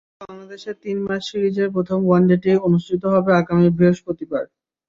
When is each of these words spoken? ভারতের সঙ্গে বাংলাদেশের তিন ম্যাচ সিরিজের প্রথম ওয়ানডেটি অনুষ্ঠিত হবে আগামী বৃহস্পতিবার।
ভারতের 0.03 0.19
সঙ্গে 0.19 0.29
বাংলাদেশের 0.29 0.75
তিন 0.83 0.97
ম্যাচ 1.05 1.21
সিরিজের 1.29 1.69
প্রথম 1.75 1.99
ওয়ানডেটি 2.03 2.51
অনুষ্ঠিত 2.67 3.03
হবে 3.13 3.31
আগামী 3.41 3.67
বৃহস্পতিবার। 3.77 4.43